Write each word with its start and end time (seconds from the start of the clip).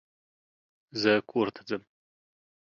زه 1.01 1.11
کورته 1.31 1.61
ځم 1.69 1.83